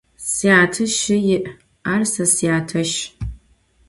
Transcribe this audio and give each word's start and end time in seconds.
Syate 0.33 0.85
şşı 0.93 1.17
yi', 1.27 1.53
ar 1.91 2.01
se 2.11 2.25
syateşş. 2.35 2.93